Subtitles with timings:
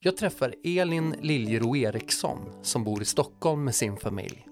[0.00, 4.46] Jag träffar Elin Liljero Eriksson som bor i Stockholm med sin familj.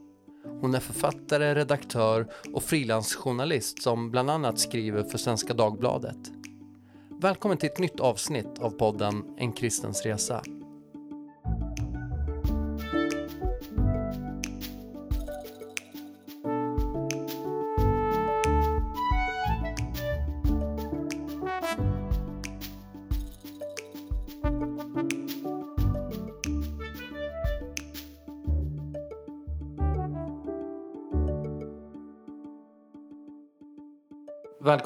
[0.60, 6.18] Hon är författare, redaktör och frilansjournalist som bland annat skriver för Svenska Dagbladet.
[7.20, 10.42] Välkommen till ett nytt avsnitt av podden En kristens resa.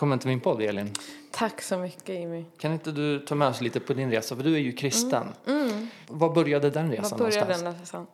[0.00, 0.92] Välkommen till min podd Elin.
[1.30, 2.44] Tack så mycket Jimmy.
[2.58, 4.36] Kan inte du ta med oss lite på din resa?
[4.36, 5.26] För du är ju kristen.
[5.46, 5.88] Mm.
[6.06, 7.90] Var började den resan Var började någonstans?
[7.90, 8.06] den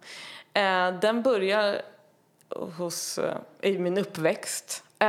[0.52, 0.94] resan?
[0.94, 1.82] Eh, den börjar
[2.78, 4.84] hos, eh, i min uppväxt.
[4.98, 5.08] Eh,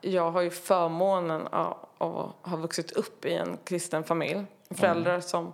[0.00, 4.44] jag har ju förmånen av att ha vuxit upp i en kristen familj.
[4.70, 5.22] Föräldrar mm.
[5.22, 5.52] som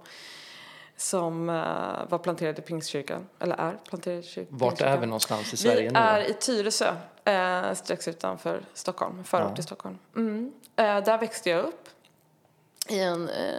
[1.00, 4.58] som uh, var planterade i Pingstkyrkan, eller är planterade i kyrkan.
[4.58, 5.92] Vart är vi någonstans i Sverige vi nu?
[5.92, 6.90] Vi är i Tyresö,
[7.28, 9.54] uh, strax utanför Stockholm, förort ja.
[9.54, 9.98] till Stockholm.
[10.16, 10.52] Mm.
[10.80, 11.88] Uh, där växte jag upp
[12.88, 13.56] i en uh,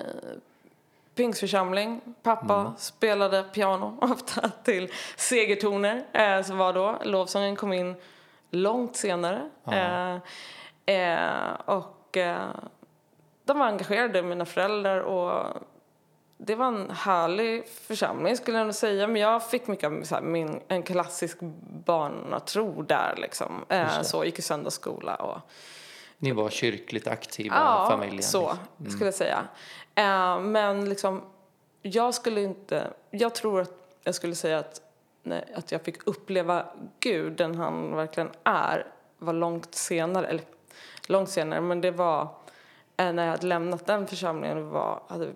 [1.15, 2.01] pingstförsamling.
[2.23, 2.71] Pappa mm.
[2.77, 7.01] spelade piano ofta till segertoner, uh, som var då.
[7.03, 7.95] Lovsången kom in
[8.49, 9.49] långt senare.
[11.65, 12.17] och
[13.45, 15.63] de var engagerade, mina föräldrar, och
[16.45, 19.07] det var en härlig församling skulle jag nog säga.
[19.07, 21.37] Men jag fick mycket av så här, min, en klassisk
[21.85, 23.65] barnatro där liksom.
[23.69, 25.37] Eh, så gick i söndagsskola och...
[26.17, 28.15] Ni var kyrkligt aktiva ja, familjen?
[28.15, 28.91] Ja, så mm.
[28.91, 29.47] skulle jag säga.
[29.95, 31.21] Eh, men liksom,
[31.81, 32.93] jag skulle inte...
[33.11, 34.81] Jag tror att jag skulle säga att,
[35.23, 36.65] nej, att jag fick uppleva
[36.99, 40.27] Gud, den han verkligen är, var långt senare.
[40.27, 40.43] Eller
[41.07, 42.21] långt senare, men det var
[42.97, 45.29] eh, när jag hade lämnat den församlingen var, hade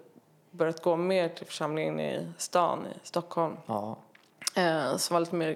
[0.57, 3.57] börjat gå mer till församlingen i stan i Stockholm.
[3.65, 3.97] Ja.
[4.55, 5.55] Eh, som var lite mer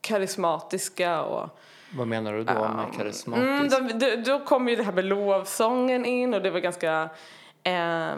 [0.00, 1.48] karismatiska och
[1.96, 3.78] vad menar du då um, med karismatisk?
[3.78, 7.08] Mm, då, då kom ju det här med lovsången in och det var ganska
[7.62, 8.14] eh,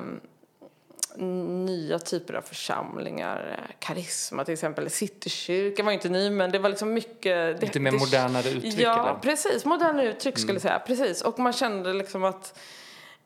[1.16, 3.66] nya typer av församlingar.
[3.78, 4.90] Karisma till exempel.
[4.90, 7.60] Citykyrkan var ju inte ny men det var liksom mycket...
[7.60, 8.78] Lite mer modernare uttryck?
[8.78, 9.18] Ja, eller?
[9.20, 9.64] precis.
[9.64, 10.80] Modernare uttryck skulle jag mm.
[10.86, 10.96] säga.
[10.96, 11.22] Precis.
[11.22, 12.58] Och man kände liksom att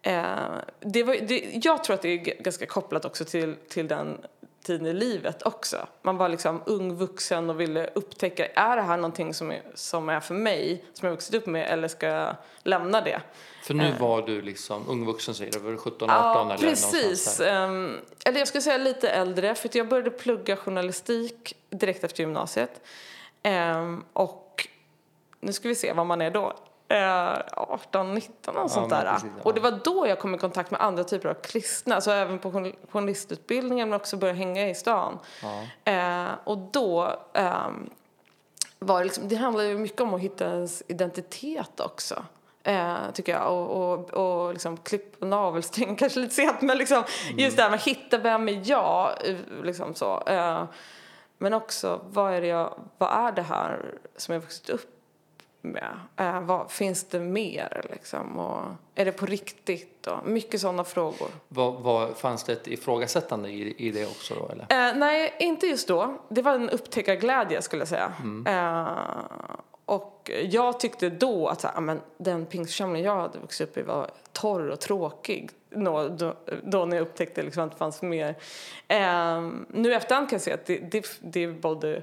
[0.07, 0.37] Eh,
[0.81, 4.19] det var, det, jag tror att det är ganska kopplat också till, till den
[4.65, 5.87] tiden i livet också.
[6.03, 10.09] Man var liksom ung vuxen och ville upptäcka, är det här någonting som är, som
[10.09, 13.21] är för mig, som jag har vuxit upp med, eller ska jag lämna det?
[13.63, 14.01] För nu eh.
[14.01, 17.41] var du liksom ung vuxen säger du, var du 17, 18 ja, eller precis.
[17.41, 22.81] Um, eller jag skulle säga lite äldre, för jag började plugga journalistik direkt efter gymnasiet.
[23.77, 24.69] Um, och
[25.41, 26.57] nu ska vi se vad man är då.
[27.53, 29.13] 18, 19 och ja, sånt där.
[29.13, 29.43] Precis, ja.
[29.43, 32.39] Och det var då jag kom i kontakt med andra typer av kristna, alltså även
[32.39, 35.19] på journalistutbildningen men också började hänga i stan.
[35.43, 35.93] Ja.
[35.93, 37.69] Eh, och då eh,
[38.79, 42.25] var det liksom, det handlade ju mycket om att hitta ens identitet också.
[42.63, 43.53] Eh, tycker jag.
[43.53, 47.39] Och, och, och liksom klipp och navelsträng kanske lite sent men liksom mm.
[47.39, 49.11] just det här med att hitta vem är jag,
[49.63, 50.23] liksom så.
[50.27, 50.65] Eh,
[51.39, 54.94] men också vad är det jag, vad är det här som jag vuxit upp
[55.65, 56.01] med?
[56.17, 58.39] Eh, vad, finns det mer liksom?
[58.39, 58.63] Och
[58.95, 60.07] är det på riktigt?
[60.07, 61.29] Och mycket sådana frågor.
[61.49, 64.49] Vad, vad, fanns det ett ifrågasättande i, i det också då?
[64.49, 64.89] Eller?
[64.89, 66.19] Eh, nej, inte just då.
[66.29, 68.13] Det var en upptäckarglädje skulle jag säga.
[68.23, 68.47] Mm.
[68.47, 68.89] Eh,
[69.87, 73.83] och jag tyckte då att så här, men den pingstförsamling jag hade vuxit upp i
[73.83, 75.51] var torr och tråkig.
[75.71, 78.35] Då, då, då när jag upptäckte liksom att det fanns mer.
[78.89, 82.03] Eh, nu efterhand kan jag säga att det, det, det både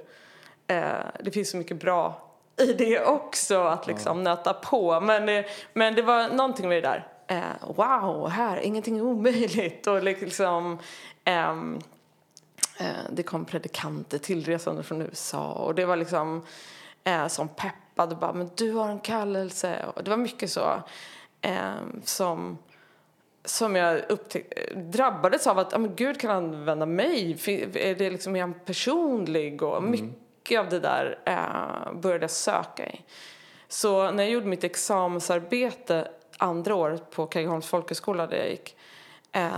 [0.68, 4.24] eh, det finns så mycket bra i det också, att liksom ja.
[4.24, 5.00] nöta på.
[5.00, 9.88] Men det, men det var någonting med det där, eh, wow, här, ingenting är omöjligt.
[9.88, 10.80] Och liksom,
[11.24, 11.80] ehm,
[12.80, 16.46] eh, det kom predikanter tillresande från USA och det var liksom
[17.04, 19.86] eh, som peppade bara, men du har en kallelse.
[19.96, 20.84] Och det var mycket så
[21.42, 22.58] ehm, som
[23.46, 24.02] som jag
[24.76, 27.38] drabbades av att ah, men Gud kan använda mig.
[27.74, 29.64] Är, det liksom, är han personlig?
[29.64, 30.10] Och mycket
[30.42, 33.02] mycket av det där eh, började jag söka i.
[33.68, 36.08] Så när jag gjorde mitt examensarbete
[36.38, 38.76] andra året på Kaggeholms folkhögskola där jag gick
[39.32, 39.52] eh,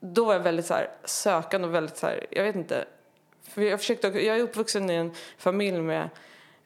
[0.00, 2.84] då var jag väldigt så här, sökande och väldigt så här, jag vet inte.
[3.48, 6.08] För jag, försökte, jag är uppvuxen i en familj med,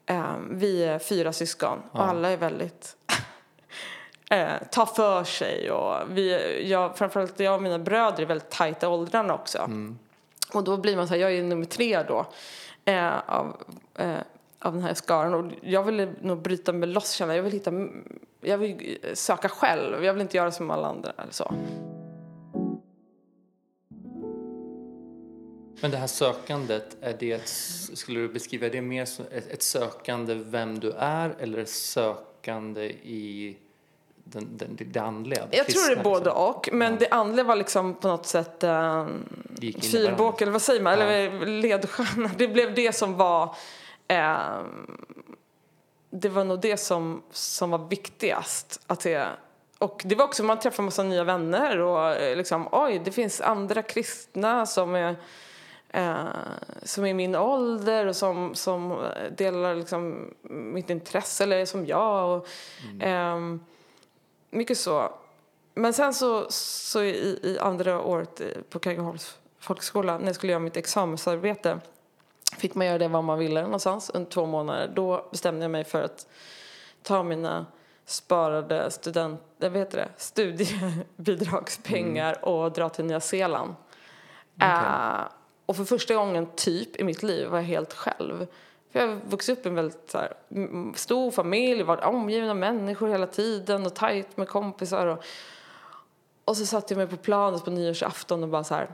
[0.07, 2.97] eh, vi är fyra syskon och alla är väldigt
[4.31, 8.89] eh, tar för sig och vi, jag, framförallt jag och mina bröder är väldigt tajta
[8.89, 9.59] åldrarna också.
[9.59, 9.99] Mm.
[10.53, 12.27] Och då blir man så här, jag är nummer tre då
[12.87, 13.63] eh, av,
[13.95, 14.19] eh,
[14.59, 15.35] av den här skaran.
[15.35, 17.37] Och jag ville nog bryta mig loss, känna.
[17.37, 17.73] Jag vill, hitta,
[18.41, 20.05] jag vill söka själv.
[20.05, 21.13] Jag vill inte göra som alla andra.
[21.19, 21.55] Eller så.
[25.81, 27.49] Men det här sökandet, är det, ett-
[27.99, 32.85] skulle du beskriva det mer som ett, ett sökande vem du är eller ett sökande
[33.03, 33.57] i
[34.33, 35.47] den, den, det andliga?
[35.51, 36.43] det Jag tror det är kristna, både liksom?
[36.43, 36.69] och.
[36.73, 39.07] Men det andliga var liksom på något sätt eh,
[39.83, 40.93] fyrbåk, eller vad säger man?
[40.93, 42.31] Eller ledstjärna.
[42.39, 43.55] Det blev det som var...
[44.09, 44.37] Eh,
[46.11, 48.81] det var nog det som, som var viktigast.
[48.87, 49.27] Att det,
[49.79, 53.41] och det var också, man träffade massa nya vänner och eh, liksom, oj, det finns
[53.41, 55.17] andra kristna som är
[55.89, 56.25] eh,
[56.83, 62.37] som är min ålder och som, som delar liksom mitt intresse eller som jag.
[62.37, 62.49] Och,
[63.01, 63.61] ehm,
[64.51, 65.13] mycket så.
[65.75, 70.53] Men sen så, så i, i andra året i- på Kaggeholms folkhögskola, när jag skulle
[70.53, 71.79] göra mitt examensarbete,
[72.59, 74.91] fick man göra det var man ville någonstans under två månader.
[74.95, 76.27] Då bestämde jag mig för att
[77.03, 77.67] ta mina
[78.05, 83.75] sparade student, eh, vad heter det, studiebidragspengar och dra till Nya Zeeland.
[84.61, 85.21] Eh,
[85.67, 88.47] och för första gången typ i mitt liv var jag helt själv.
[88.97, 90.33] För jag har vuxit upp i en väldigt här,
[90.95, 95.07] stor familj, varit omgiven av människor hela tiden och tajt med kompisar.
[95.07, 95.25] Och,
[96.45, 98.89] och så satte jag mig på planet på nyårsafton och bara så här,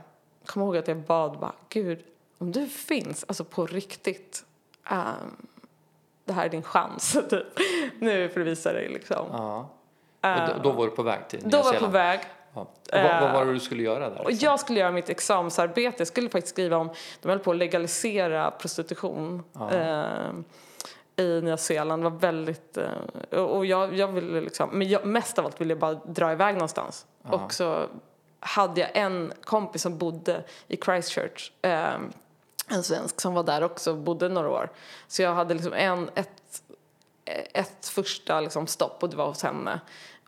[0.46, 2.04] kom ihåg att jag bad bara, Gud,
[2.38, 4.44] om du finns, alltså på riktigt,
[4.88, 5.46] ehm,
[6.24, 7.12] det här är din chans.
[7.30, 7.46] typ.
[7.98, 9.26] Nu får du visa dig liksom.
[9.32, 9.68] Ja.
[10.20, 12.20] Då, då var du på väg till Nya Då var jag på väg.
[12.54, 12.66] Ja.
[12.92, 14.24] Vad, vad var det du skulle göra där?
[14.26, 14.48] Liksom?
[14.48, 15.96] jag skulle göra mitt examensarbete.
[15.98, 16.90] Jag skulle faktiskt skriva om,
[17.22, 22.02] de höll på att legalisera prostitution eh, i Nya Zeeland.
[22.02, 22.76] Det var väldigt,
[23.30, 26.32] eh, och jag, jag ville liksom, men jag, mest av allt ville jag bara dra
[26.32, 27.06] iväg någonstans.
[27.22, 27.86] Och så
[28.40, 31.52] hade jag en kompis som bodde i Christchurch.
[31.62, 31.94] Eh,
[32.68, 34.70] en svensk som var där också, bodde några år.
[35.08, 36.62] Så jag hade liksom en, ett,
[37.54, 39.80] ett första liksom stopp och det var hos henne.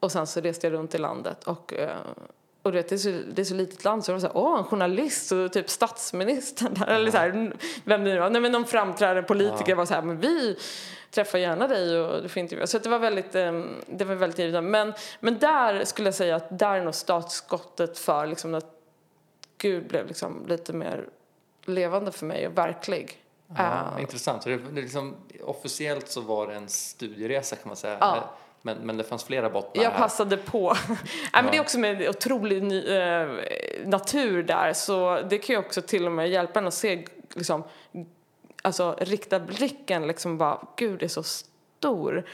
[0.05, 1.97] Och sen så reste jag runt i landet och eh,
[2.63, 5.33] och det är så, det är så litet land så så här, åh en journalist
[5.33, 7.53] och typ statsministern där, eller så här,
[7.85, 10.59] vem det nu var, nej men någon framträdande politiker var så här, men vi
[11.11, 12.67] träffar gärna dig och du får intervjua.
[12.67, 14.71] Så det var väldigt, eh, det var väldigt givande.
[14.71, 18.67] Men, men där skulle jag säga att där är nog startskottet för liksom att
[19.59, 21.09] Gud blev liksom lite mer
[21.65, 23.25] levande för mig och verklig.
[23.57, 24.43] Ja, intressant.
[24.43, 27.97] Så det, det är liksom, officiellt så var det en studieresa kan man säga.
[28.01, 28.35] Ja.
[28.67, 29.99] Men, men det fanns flera bottnar Jag här.
[29.99, 30.75] passade på.
[30.89, 33.29] Nej, men det är också med otrolig ny, eh,
[33.85, 37.65] natur där så det kan ju också till och med hjälpa en att se liksom,
[38.63, 42.25] alltså rikta blicken liksom bara, gud det är så stor.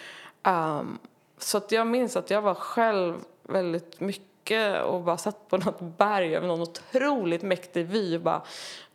[0.42, 0.98] Ehm,
[1.38, 5.80] så att jag minns att jag var själv väldigt mycket och bara satt på något
[5.80, 8.42] berg över någon otroligt mäktig vy och bara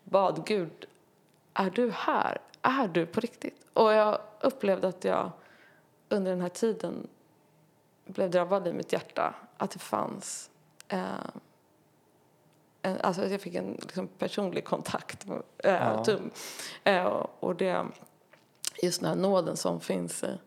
[0.04, 0.86] bad Gud,
[1.54, 2.38] är du här?
[2.62, 3.66] Är du på riktigt?
[3.74, 5.32] Och jag upplevde att jag
[6.10, 7.08] under den här tiden
[8.06, 10.50] blev drabbad i mitt hjärta att det fanns
[10.88, 11.00] eh,
[12.82, 16.04] en, alltså att jag fick en liksom, personlig kontakt med eh, Ja.
[16.04, 16.32] Tum.
[16.84, 17.06] Eh,
[17.40, 17.86] och- det,
[18.84, 20.38] just den här nåden som finns i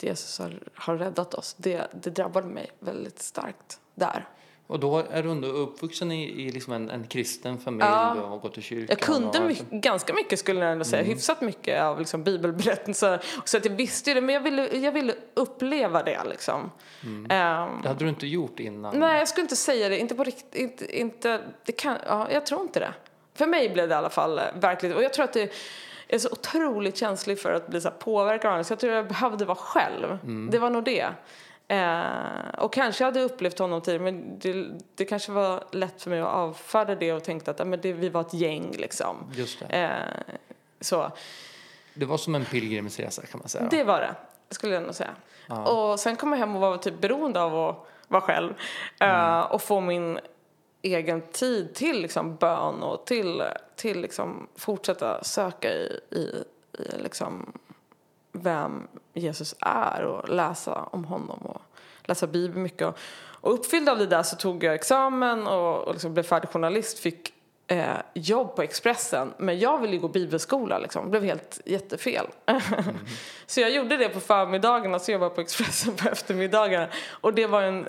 [0.00, 4.28] Jesus har, har räddat oss, det, det drabbade mig väldigt starkt där.
[4.68, 8.14] Och då är du ändå uppvuxen i, i liksom en, en kristen familj Ja.
[8.14, 8.86] och gått i kyrkan.
[8.88, 13.20] Jag kunde och, my- ganska mycket skulle jag ändå säga, hyfsat mycket av liksom, bibelberättelser.
[13.44, 16.70] Så att jag visste det, men jag ville, jag ville uppleva det liksom.
[17.02, 17.26] Ehm,
[17.82, 18.98] Det hade du inte gjort innan?
[18.98, 19.98] Nej, jag skulle inte säga det.
[19.98, 20.54] Inte på riktigt.
[20.54, 22.92] Inte, inte, det kan, ja, jag tror inte det.
[23.34, 24.94] För mig blev det i alla fall eh, verkligt.
[24.96, 25.52] Och jag tror att det
[26.08, 28.64] är så otroligt känslig för att bli så påverkad av andra.
[28.64, 30.18] Så jag tror jag behövde vara själv.
[30.50, 31.06] Det var nog det.
[31.68, 36.10] Eh, och kanske hade jag upplevt honom tidigare men det, det kanske var lätt för
[36.10, 39.16] mig att avfärda det och tänkte att ja, men det, vi var ett gäng liksom.
[39.34, 39.76] Just det.
[39.76, 40.34] Eh,
[40.80, 41.12] så.
[41.94, 43.68] Det var som en pilgrimsresa kan man säga.
[43.70, 44.14] Det var det,
[44.54, 45.14] skulle jag nog säga.
[45.48, 48.54] Och sen kom jag hem och var typ beroende av att vara själv.
[49.00, 50.18] eh, och få min
[50.82, 53.42] egen tid till liksom bön och till,
[53.76, 56.44] till liksom fortsätta söka i, i,
[56.78, 57.52] i liksom
[58.42, 61.62] vem Jesus är och läsa om honom och
[62.04, 62.86] läsa Bibeln mycket.
[62.86, 62.98] Och,
[63.40, 66.98] och uppfylld av det där så tog jag examen och, och liksom blev färdig journalist,
[66.98, 67.32] fick
[67.66, 69.34] eh, jobb på Expressen.
[69.38, 71.04] Men jag ville ju gå bibelskola liksom.
[71.04, 72.26] Det blev helt jättefel.
[73.46, 76.88] så jag gjorde det på förmiddagarna så jobbade jag på Expressen på eftermiddagarna.
[77.08, 77.88] Och det var en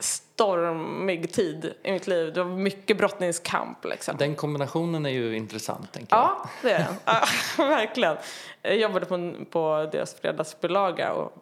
[0.00, 2.32] stormig tid i mitt liv.
[2.32, 4.16] Det var mycket brottningskamp liksom.
[4.16, 6.22] Den kombinationen är ju intressant tänker jag.
[6.22, 6.94] Ja, det är den.
[7.04, 7.24] Ja,
[7.68, 8.16] verkligen.
[8.62, 11.32] Jag jobbade på, på deras fredagsbilaga och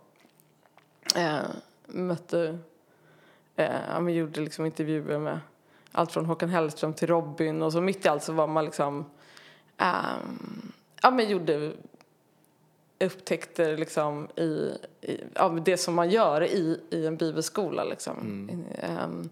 [1.17, 1.41] eh,
[1.87, 2.59] mötte,
[3.57, 5.41] eh, ja, men gjorde liksom intervjuer med
[5.93, 9.11] allt från Håkan Hellström till Robin och så mitt i allt så var man liksom,
[9.77, 10.73] ehm,
[11.03, 11.73] ja men gjorde
[13.01, 18.51] upptäckter liksom i, i men det som man gör i, i en bibelskola liksom.
[18.83, 19.31] Ehm,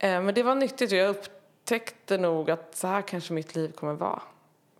[0.00, 3.94] Eh, Men det var nyttigt jag upptäckte nog att så här kanske mitt liv kommer
[3.94, 4.22] vara,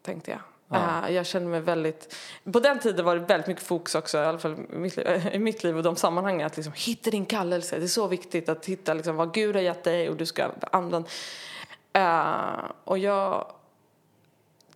[0.03, 0.41] tänkte jag.
[0.69, 1.03] Ja.
[1.07, 2.17] Uh, jag kände mig väldigt...
[2.53, 4.99] På den tiden var det väldigt mycket fokus också, i alla fall i mitt,
[5.33, 7.79] i mitt liv och de sammanhangen, att liksom hitta din kallelse.
[7.79, 10.51] Det är så viktigt att hitta liksom vad Gud har gett dig och du ska
[10.73, 11.09] använda.
[11.99, 13.53] Uh, och jag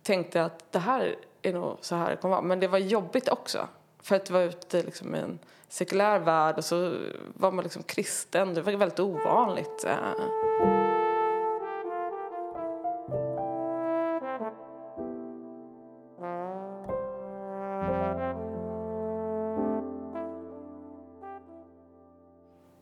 [0.01, 2.45] tänkte att det här är nog så här det kommer vara.
[2.45, 3.67] Men det var jobbigt också.
[4.01, 6.97] För att vara ute liksom, i en sekulär värld och så
[7.33, 8.53] var man liksom kristen.
[8.53, 9.85] Det var väldigt ovanligt.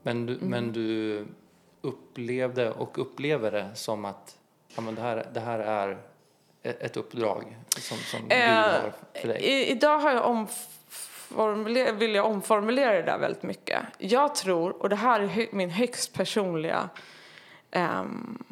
[0.04, 0.50] Men du, mm.
[0.50, 1.26] men du
[1.82, 4.38] upplevde och upplever det som att
[4.76, 5.98] ja, men det, här, det här är
[6.64, 9.42] ett uppdrag som, som eh, Gud har för dig?
[9.44, 13.84] I, idag har jag omformuler, vill jag omformulera det där väldigt mycket.
[13.98, 16.90] Jag tror, och det här är min högst personliga
[17.72, 18.44] um,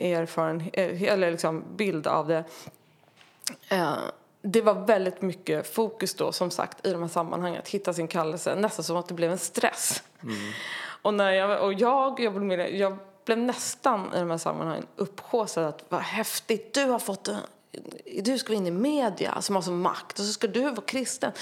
[0.00, 2.44] erfarenhet, eller liksom bild av det.
[3.72, 3.98] Uh,
[4.42, 7.58] det var väldigt mycket fokus då, som sagt, i de här sammanhangen.
[7.58, 10.02] Att hitta sin kallelse, nästan som att det blev en stress.
[10.22, 10.36] Mm.
[11.02, 12.98] Och, när jag, och jag, jag, blev, jag
[13.30, 17.28] blev nästan i de här sammanhangen upphaussad att vad häftigt, du har fått
[18.22, 21.32] du ska in i media som har sån makt och så ska du vara kristen.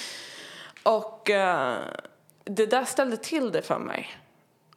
[0.83, 1.76] Och uh,
[2.45, 4.09] det där ställde till det för mig.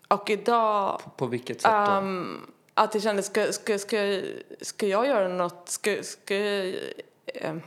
[0.07, 1.01] Och idag...
[1.03, 1.91] På, på vilket sätt då?
[1.91, 4.21] Um, att jag kände, ska, ska, ska,
[4.61, 6.65] ska jag göra något, ska, ska jag,
[7.45, 7.57] uh,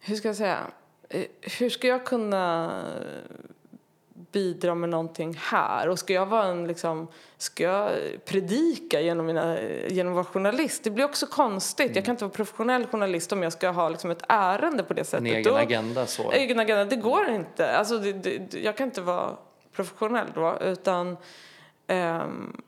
[0.00, 0.66] hur ska jag säga,
[1.40, 2.70] hur ska jag kunna
[4.32, 5.88] bidra med någonting här?
[5.88, 7.90] Och ska jag vara en liksom, ska jag
[8.24, 10.84] predika genom, mina, genom att vara journalist?
[10.84, 11.86] Det blir också konstigt.
[11.86, 11.96] Mm.
[11.96, 15.04] Jag kan inte vara professionell journalist om jag ska ha liksom ett ärende på det
[15.04, 15.20] sättet.
[15.20, 16.32] En egen då, agenda så?
[16.32, 17.76] Egen agenda, det går inte.
[17.76, 19.36] Alltså, det, det, jag kan inte vara
[19.72, 21.16] professionell då, utan
[21.88, 22.62] um,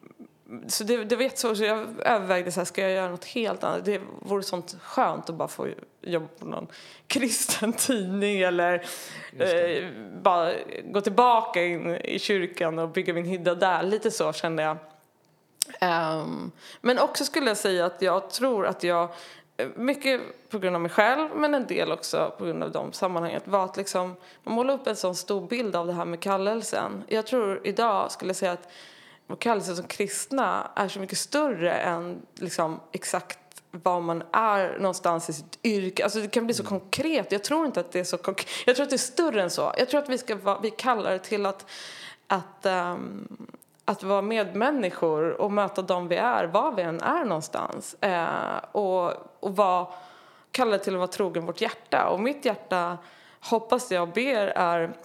[0.68, 1.56] så det, det var jättesvårt.
[1.56, 3.84] Så jag övervägde så här, ska jag göra något helt annat.
[3.84, 5.68] Det vore sånt skönt att bara få
[6.00, 6.66] jobba på någon
[7.06, 8.86] kristen tidning eller
[9.38, 9.88] eh,
[10.22, 10.52] bara
[10.84, 13.82] gå tillbaka in i kyrkan och bygga min hydda där.
[13.82, 14.76] Lite så kände jag.
[15.80, 19.08] Um, men också skulle jag säga att jag tror att jag,
[19.74, 20.20] mycket
[20.50, 23.64] på grund av mig själv men en del också på grund av de sammanhanget, var
[23.64, 27.04] att liksom, man målar upp en sån stor bild av det här med kallelsen.
[27.08, 28.68] Jag tror idag skulle jag säga att
[29.26, 33.38] vår kallelse som kristna är så mycket större än liksom, exakt
[33.82, 36.04] var man är någonstans i sitt yrke.
[36.04, 36.68] Alltså det kan bli så mm.
[36.68, 37.32] konkret.
[37.32, 38.48] Jag tror inte att det är så konkret.
[38.66, 39.72] Jag tror att det är större än så.
[39.78, 41.66] Jag tror att vi ska vara, vi kallar det till att,
[42.26, 43.46] att, um,
[43.84, 47.96] att vara medmänniskor och möta dem vi är, var vi än är någonstans.
[48.04, 49.86] Uh, och, och vara,
[50.50, 52.08] kallar det till att vara trogen vårt hjärta.
[52.08, 52.98] Och mitt hjärta,
[53.40, 54.96] hoppas jag och ber, är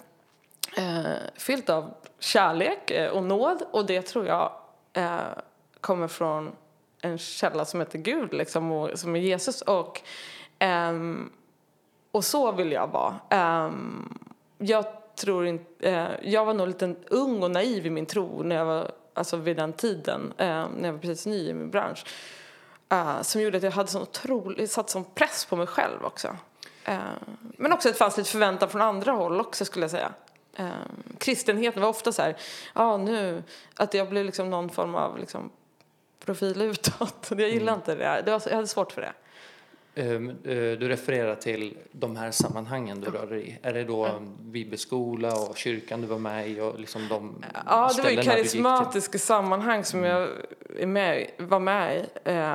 [0.76, 4.52] eh, fyllt av kärlek eh, och nåd och det tror jag
[4.92, 5.20] eh,
[5.80, 6.52] kommer från
[7.00, 9.62] en källa som heter Gud, liksom, och, som är Jesus.
[9.62, 10.00] Och,
[10.90, 11.32] um,
[12.10, 13.66] och så vill jag vara.
[13.66, 14.18] Um,
[14.58, 14.84] jag
[15.16, 15.90] tror inte...
[15.90, 19.36] Uh, jag var nog lite ung och naiv i min tro när jag var, alltså
[19.36, 22.04] vid den tiden, uh, när jag var precis ny i min bransch.
[22.92, 26.28] Uh, som gjorde att jag hade sån otrolig, satt sån press på mig själv också.
[26.88, 26.98] Uh,
[27.40, 30.12] men också att det fanns lite förväntan från andra håll också skulle jag säga
[30.60, 30.66] eh,
[31.18, 32.36] kristenheten var ofta så här,
[32.74, 33.42] ja nu,
[33.74, 35.50] att jag blev liksom någon form av liksom,
[36.24, 37.30] profil utåt.
[37.30, 37.74] Jag gillade mm.
[37.74, 38.22] inte det.
[38.24, 39.12] det var, jag hade svårt för det.
[39.94, 43.58] Ehm, eh, du refererar till de här sammanhangen du rör dig i.
[43.62, 44.36] Är det då mm.
[44.40, 46.60] bibelskola och kyrkan du var med i?
[46.60, 50.10] Och liksom de ja, det var ju karismatiska sammanhang som mm.
[50.10, 52.08] jag med, var med i.
[52.24, 52.54] Eh,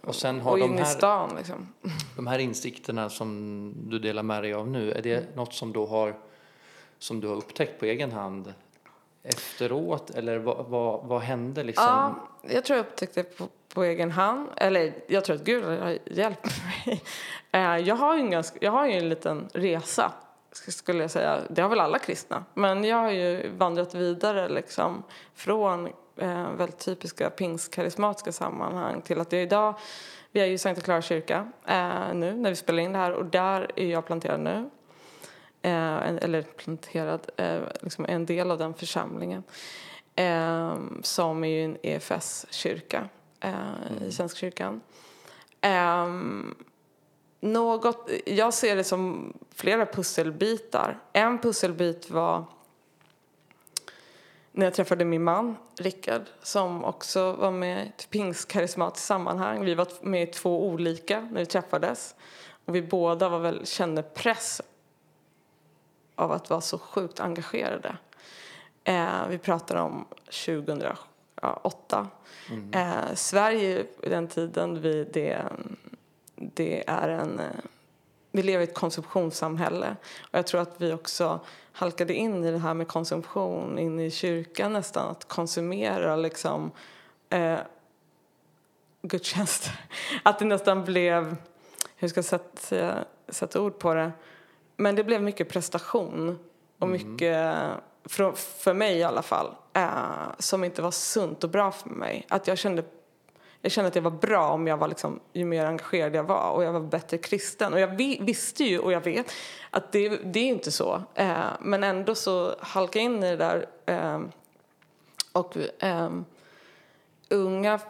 [0.00, 1.72] och sen har och de här, stan liksom.
[2.16, 5.24] De här insikterna som du delar med dig av nu, är det mm.
[5.34, 6.16] något som då har
[6.98, 8.54] som du har upptäckt på egen hand
[9.22, 10.10] efteråt?
[10.10, 11.84] Eller vad, vad, vad hände liksom?
[11.84, 14.48] Ja, jag tror jag upptäckte det på, på egen hand.
[14.56, 17.02] Eller jag tror att Gud har hjälpt mig.
[17.52, 20.12] Eh, jag har ju en, ganska, jag har ju en liten resa,
[20.52, 21.40] skulle jag säga.
[21.50, 22.44] Det har väl alla kristna.
[22.54, 25.02] Men jag har ju vandrat vidare liksom
[25.34, 25.86] från
[26.16, 29.74] eh, väldigt typiska pingstkarismatiska sammanhang till att jag idag
[30.36, 33.12] vi är ju i Sankta Clara kyrka eh, nu när vi spelar in det här
[33.12, 34.70] och där är jag planterad nu.
[35.66, 39.42] Eh, eller planterad, eh, liksom en del av den församlingen
[40.16, 43.08] eh, som är ju en EFS-kyrka
[43.40, 44.02] mm.
[44.02, 44.80] i Svenska kyrkan.
[47.40, 50.98] något, jag ser det som flera pusselbitar.
[51.12, 52.44] En pusselbit var
[54.52, 59.64] när jag träffade min man, Rickard, som också var med i ett pingstkarismatiskt sammanhang.
[59.64, 62.14] Vi var med i två olika när vi träffades.
[62.64, 64.62] Och vi båda var väl, kände press
[66.16, 67.96] av att vara så sjukt engagerade.
[68.84, 70.06] Eh, vi pratar om
[70.46, 70.96] 2007
[71.42, 72.08] ja, åtta.
[72.72, 75.42] Eh, Sverige i den tiden, vi, det,
[76.34, 77.40] det är en...
[78.30, 79.96] Vi lever i ett konsumtionssamhälle.
[80.20, 81.40] Och jag tror att vi också
[81.72, 85.10] halkade in i det här med konsumtion, in i kyrkan nästan.
[85.10, 86.70] Att konsumera liksom
[87.30, 87.58] eh,
[89.02, 89.72] gudstjänster.
[90.22, 91.36] Att det nästan blev,
[91.96, 94.12] hur ska jag sätta, sätta ord på det?
[94.76, 96.38] Men det blev mycket prestation
[96.78, 97.56] och mycket,
[98.04, 99.90] för, för mig i alla fall, eh,
[100.38, 102.26] som inte var sunt och bra för mig.
[102.28, 102.84] Att jag kände,
[103.60, 106.50] jag kände att jag var bra om jag var liksom, ju mer engagerad jag var
[106.50, 107.72] och jag var bättre kristen.
[107.72, 109.32] Och jag vi, visste ju och jag vet
[109.70, 111.02] att det, det är inte så.
[111.14, 114.20] Eh, men ändå så halkade jag in i det där eh,
[115.32, 116.24] och ehm,
[117.28, 117.80] unga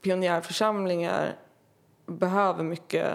[0.00, 1.36] pionjärförsamlingar
[2.06, 3.14] behöver mycket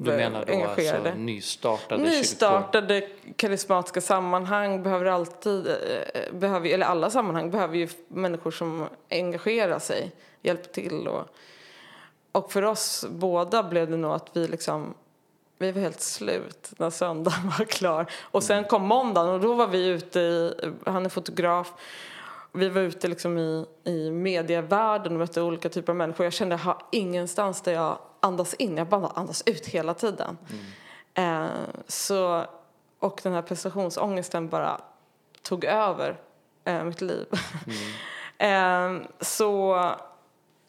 [0.00, 0.98] Du menar då engagerade.
[0.98, 2.18] alltså nystartade kyrkor?
[2.18, 9.78] Nystartade karismatiska sammanhang behöver alltid, eh, behöver, eller alla sammanhang behöver ju människor som engagerar
[9.78, 10.12] sig,
[10.42, 11.28] hjälper till och,
[12.32, 14.94] och för oss båda blev det nog att vi liksom
[15.58, 18.06] vi var helt slut när söndagen var klar.
[18.20, 20.52] Och sen kom måndagen och då var vi ute i,
[20.86, 21.72] han är fotograf,
[22.58, 26.26] vi var ute liksom i, i medievärlden och mötte olika typer av människor.
[26.26, 29.94] Jag kände att jag har ingenstans där jag andas in, jag bara andas ut hela
[29.94, 30.38] tiden.
[31.14, 31.46] Eh,
[31.86, 32.44] så,
[32.98, 34.80] och den här prestationsångesten bara
[35.42, 36.20] tog över
[36.64, 37.26] eh, mitt liv.
[38.38, 39.76] eh, så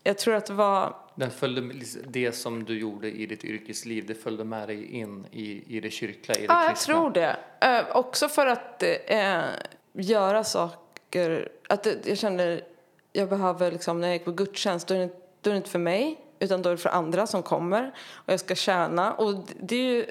[0.04, 1.62] jag tror att det var Den följde,
[2.08, 5.90] det som du gjorde i ditt yrkesliv, det följde med dig in i, i det
[5.90, 6.94] kyrkliga, i det Ja, jag kristna?
[6.94, 7.38] tror det.
[7.62, 9.42] Eh, också för att eh,
[9.94, 10.78] göra saker...
[11.70, 12.62] Att det, jag kände
[13.12, 15.10] jag behöver liksom, när jag gick på gudstjänst, då är, det,
[15.42, 17.92] då är det inte för mig, utan då är det för andra som kommer.
[18.12, 19.14] Och jag ska tjäna.
[19.14, 20.06] Och det, är ju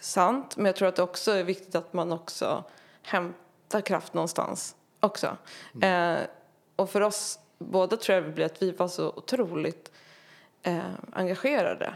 [0.00, 2.64] sant, men jag tror att det också är viktigt att man också
[3.02, 5.36] hämtar kraft någonstans också.
[5.82, 6.18] Eh,
[6.76, 9.92] och för oss båda tror jag det blev att vi var så otroligt
[10.62, 10.78] eh,
[11.12, 11.94] engagerade.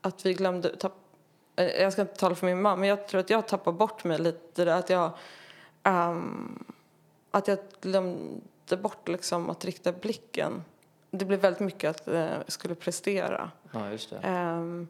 [0.00, 0.96] Att vi glömde, tapp,
[1.56, 4.04] eh, jag ska inte tala för min mamma, men jag tror att jag tappar bort
[4.04, 4.74] mig lite.
[4.74, 5.10] Att jag,
[5.82, 6.64] ehm,
[7.30, 10.64] att jag glömde bort liksom att rikta blicken.
[11.10, 13.50] Det blev väldigt mycket att eh, jag skulle prestera.
[13.72, 14.16] Ja, just det.
[14.22, 14.88] Ehm,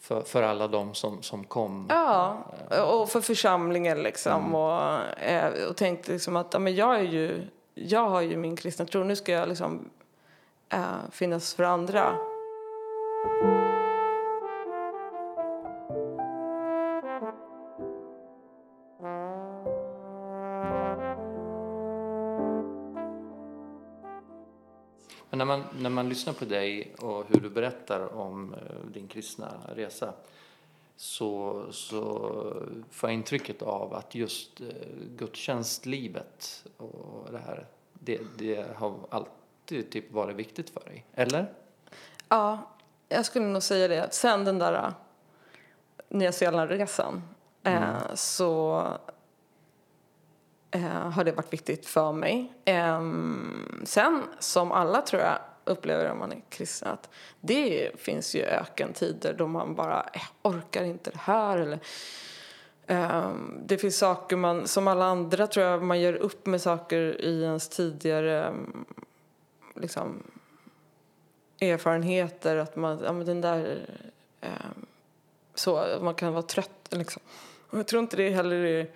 [0.00, 1.86] För, för alla de som, som kom.
[1.90, 2.38] Ja,
[2.82, 4.54] och för församlingen liksom.
[4.54, 8.56] Och, eh, och tänkte liksom att ja, men jag, är ju, jag har ju min
[8.56, 9.90] kristna tro, nu ska jag liksom
[10.68, 12.16] eh, finnas för andra.
[25.80, 30.12] När man, lyssnar på dig och hur du berättar om eh, din kristna resa
[30.96, 32.28] så, så
[32.90, 34.66] får jag intrycket av att just eh,
[35.16, 41.04] gudstjänstlivet och det här, det, det har alltid typ varit viktigt för dig.
[41.14, 41.52] Eller?
[42.28, 42.70] Ja,
[43.08, 44.14] jag skulle nog säga det.
[44.14, 44.92] Sen den där uh,
[46.08, 47.22] Nya Zeeland-resan
[47.62, 48.84] eh, så
[50.70, 52.52] eh, har det varit viktigt för mig.
[52.64, 58.42] Ehm, sen, som alla tror jag upplever om man är kristen, att det finns ju
[58.42, 61.78] ökentider då man bara eh, orkar inte det här eller
[62.86, 67.20] ehm, det finns saker man, som alla andra tror jag, man gör upp med saker
[67.20, 68.84] i ens tidigare mm,
[69.74, 70.22] liksom,
[71.60, 73.86] erfarenheter att man, ja men den där,
[74.40, 74.50] eh,
[75.54, 77.22] så, man kan vara trött liksom.
[77.70, 78.90] Och jag tror inte det heller är,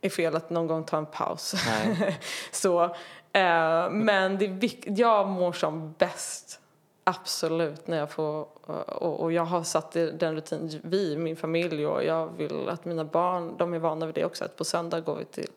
[0.00, 1.54] är fel att någon gång ta en paus.
[1.66, 2.20] Nej.
[2.52, 2.96] så,
[3.34, 6.60] eh, men det är jag mår som bäst,
[7.04, 8.46] absolut, när jag får,
[8.86, 12.84] och, och jag har satt det- den rutin, vi, min familj och jag vill att
[12.84, 15.50] mina barn, de är vana vid det också, att på söndag går vi till,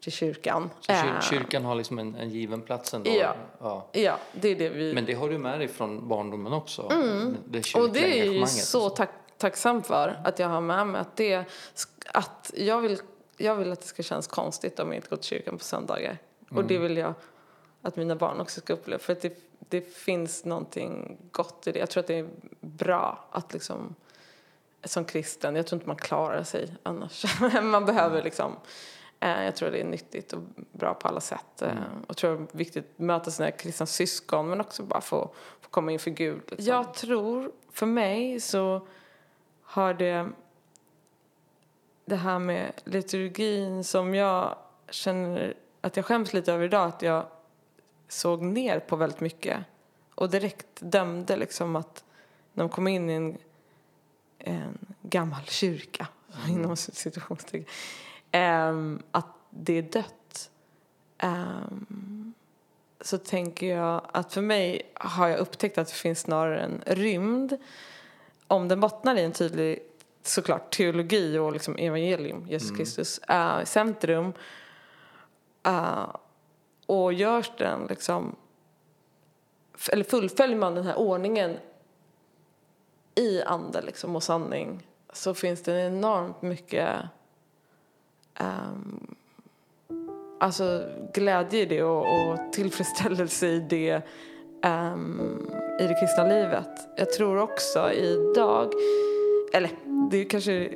[0.00, 0.70] till kyrkan.
[0.80, 3.10] Så kyr, Eh, kyrkan har liksom en, en given plats ändå?
[3.10, 3.34] Ja.
[3.60, 3.86] ja.
[3.92, 4.94] Ja, det är det vi...
[4.94, 6.86] Men det har du med dig från barndomen också?
[6.88, 7.36] Det Mm.
[7.48, 11.00] Och kyrkliga det är ju så och tack, tacksam för att jag har med mig
[11.00, 11.44] att det
[12.12, 12.98] att jag vill,
[13.36, 16.18] jag vill att det ska kännas konstigt om jag inte går till kyrkan på söndagar.
[16.56, 17.14] Och det vill jag
[17.82, 18.98] att mina barn också ska uppleva.
[18.98, 21.78] För att det, det finns någonting gott i det.
[21.78, 22.28] Jag tror att det är
[22.60, 23.94] bra att liksom
[24.84, 27.40] som kristen, jag tror inte man klarar sig annars.
[27.62, 28.56] man behöver liksom
[29.20, 31.62] eh, jag tror det är nyttigt och bra på alla sätt.
[31.62, 31.70] Eh,
[32.06, 35.68] och tror det är viktigt att möta sina kristna syskon men också bara få, få
[35.70, 36.42] komma inför Gud.
[36.48, 36.66] Liksom.
[36.66, 38.86] Jag tror, för mig så
[39.62, 40.28] har det
[42.04, 44.56] det här med liturgin som jag
[44.90, 47.26] känner att jag skäms lite över idag, att jag
[48.08, 49.58] såg ner på väldigt mycket
[50.14, 52.04] och direkt dömde liksom att
[52.52, 53.38] när de kom in i en,
[54.38, 56.06] en gammal kyrka,
[56.48, 57.64] inom situationstecken,
[58.30, 60.50] ehm, att det är dött.
[61.18, 62.34] Ehm,
[63.00, 67.58] så tänker jag att för mig har jag upptäckt att det finns snarare en rymd
[68.46, 69.78] om den bottnar i en tydlig
[70.22, 72.78] såklart teologi och liksom evangelium, Jesus mm.
[72.78, 74.32] Kristus, uh, centrum.
[75.66, 76.16] Uh,
[76.86, 78.36] och görs den liksom,
[79.92, 81.56] eller fullföljer man den här ordningen
[83.14, 86.88] i ande liksom och sanning så finns det enormt mycket
[88.40, 89.14] um,
[90.40, 94.02] alltså glädje i det och, och tillfredsställelse i det
[94.64, 95.50] um,
[95.80, 96.88] i det kristna livet.
[96.96, 98.72] Jag tror också idag,
[99.52, 99.70] eller
[100.10, 100.70] det kanske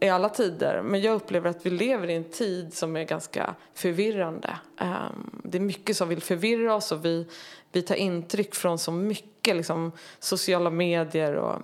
[0.00, 3.54] i alla tider, men jag upplever att vi lever i en tid som är ganska
[3.74, 4.58] förvirrande.
[4.80, 7.26] Um, det är mycket som vill förvirra oss och vi,
[7.72, 11.62] vi tar intryck från så mycket liksom, sociala medier och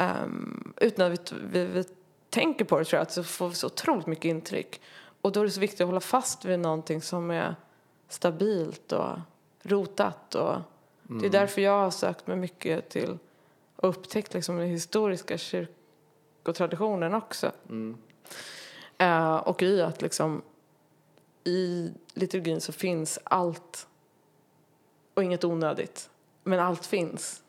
[0.00, 1.84] um, utan att vi, vi, vi,
[2.30, 4.80] tänker på det tror jag att så får vi så otroligt mycket intryck.
[5.20, 7.56] Och då är det så viktigt att hålla fast vid någonting som är
[8.08, 9.18] stabilt och
[9.62, 10.34] rotat.
[10.34, 10.54] Och
[11.08, 11.20] mm.
[11.20, 13.18] Det är därför jag har sökt mig mycket till
[13.76, 15.38] och upptäckt liksom den historiska
[16.38, 17.52] kyrkotraditionen också.
[17.68, 17.98] Mm.
[19.02, 20.42] Uh, och i att liksom
[21.44, 23.86] i liturgin så finns allt
[25.14, 26.10] och inget onödigt.
[26.44, 27.42] Men allt finns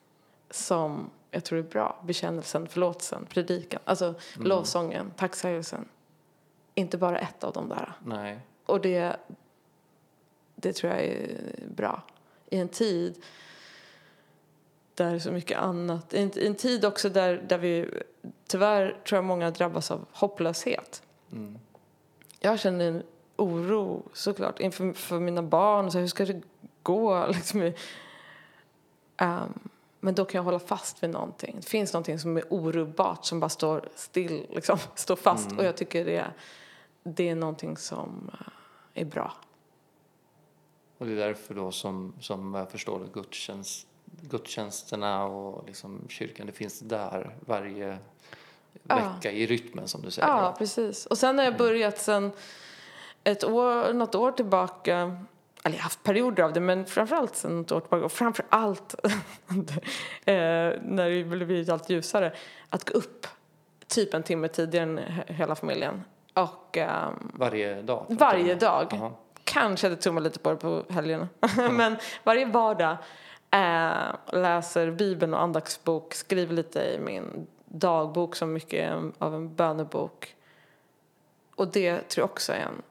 [0.49, 2.02] som jag tror är bra.
[2.06, 4.47] Bekännelsen, förlåtelsen, predikan, alltså mm.
[4.47, 5.86] lovsången, tacksägelsen.
[6.75, 7.93] Inte bara ett av de där.
[8.04, 8.39] Nej.
[8.65, 9.15] Och det,
[10.56, 11.39] det tror jag är
[11.75, 12.02] bra.
[12.49, 13.23] I en tid
[15.03, 17.89] där så mycket annat, i en, i en tid också där, där vi
[18.47, 21.03] tyvärr tror jag många drabbas av hopplöshet.
[21.31, 21.59] Mm.
[22.39, 23.03] Jag känner en
[23.35, 25.91] oro såklart inför för mina barn.
[25.91, 26.41] Så hur ska det
[26.83, 27.27] gå?
[27.33, 27.62] Liksom,
[29.21, 31.55] um, men då kan jag hålla fast vid någonting.
[31.59, 35.45] Det finns någonting som är orubbart som bara står still, liksom, står fast.
[35.45, 35.59] Mm.
[35.59, 36.25] Och jag tycker det,
[37.03, 39.33] det är någonting som eh, är bra.
[40.97, 43.88] Och det är därför då som, som jag förstår det, gudstjänst,
[44.22, 47.98] gudstjänsterna och liksom kyrkan, det finns där varje
[48.84, 49.32] vecka ja.
[49.32, 50.28] i rytmen som du säger.
[50.28, 51.06] Ja, precis.
[51.06, 51.65] Och sen har jag mm.
[51.65, 52.32] börjat sen
[53.24, 55.17] ett år, något år tillbaka
[55.63, 58.95] eller jag har haft perioder av det, men framförallt sen ett år tillbaka och framförallt
[60.26, 60.34] eh,
[60.82, 62.34] när det blivit allt ljusare,
[62.69, 63.28] att gå upp
[63.88, 66.04] typ en timme tidigare än hela familjen.
[66.34, 68.06] Och, um, varje dag?
[68.10, 68.93] Varje dag.
[68.93, 69.12] Uh -huh.
[69.43, 71.28] Kanske jag tummar lite på det på helgerna.
[71.72, 72.98] men varje vardag
[73.51, 80.35] eh, läser Bibeln och andaktsbok, skriver lite i min dagbok som mycket av en bönebok.
[81.55, 82.81] Och det tror jag också är en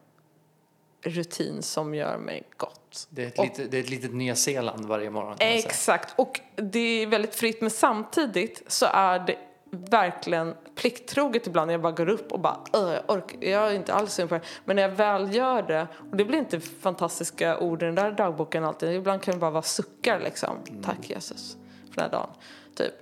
[1.01, 3.07] rutin som gör mig gott.
[3.09, 5.35] Det är ett, och, litet, det är ett litet Nya Zeeland varje morgon.
[5.39, 9.37] Exakt, och det är väldigt fritt men samtidigt så är det
[9.71, 13.93] verkligen plikttroget ibland när jag bara går upp och bara jag, orkar, jag är inte
[13.93, 14.41] alls sugen på det.
[14.65, 18.11] Men när jag väl gör det, och det blir inte fantastiska ord i den där
[18.11, 20.57] dagboken alltid, ibland kan det bara vara suckar liksom.
[20.69, 20.83] Mm.
[20.83, 21.57] Tack Jesus
[21.89, 22.29] för den här dagen,
[22.75, 22.93] typ.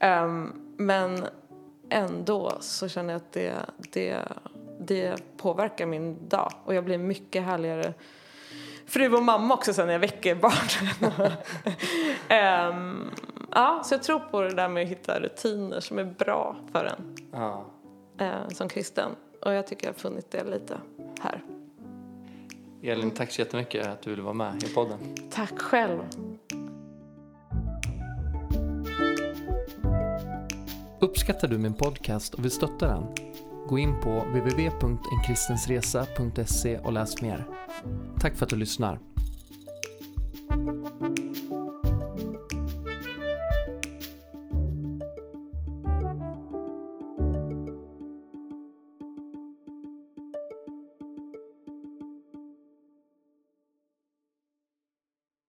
[0.00, 1.26] Um, men
[1.90, 3.54] ändå så känner jag att det,
[3.92, 4.24] det
[4.80, 7.94] det påverkar min dag och jag blir mycket härligare
[8.86, 11.30] fru och mamma också sen när jag väcker barnen.
[12.72, 13.10] um,
[13.50, 16.84] ja, så jag tror på det där med att hitta rutiner som är bra för
[16.84, 17.64] en ja.
[18.20, 19.10] uh, som kristen.
[19.42, 20.78] Och jag tycker jag har funnit det lite
[21.20, 21.44] här.
[22.82, 24.98] Elin, tack så jättemycket att du ville vara med i podden.
[25.30, 26.00] Tack själv.
[31.00, 33.06] Uppskattar du min podcast och vill stötta den?
[33.68, 37.44] Gå in på www.enkristensresa.se och läs mer.
[38.20, 38.98] Tack för att du lyssnar.